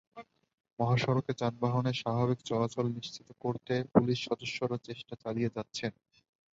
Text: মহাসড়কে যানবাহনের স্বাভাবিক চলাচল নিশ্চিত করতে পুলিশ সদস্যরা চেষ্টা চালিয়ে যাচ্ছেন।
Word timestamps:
মহাসড়কে 0.79 1.31
যানবাহনের 1.41 1.99
স্বাভাবিক 2.01 2.39
চলাচল 2.45 2.85
নিশ্চিত 2.97 3.27
করতে 3.43 3.73
পুলিশ 3.93 4.19
সদস্যরা 4.27 4.77
চেষ্টা 4.87 5.13
চালিয়ে 5.23 5.53
যাচ্ছেন। 5.55 5.91